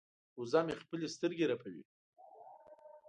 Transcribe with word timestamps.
وزه 0.39 0.59
مې 0.65 0.75
خپلې 0.81 1.07
سترګې 1.15 1.45
رپوي. 1.51 1.83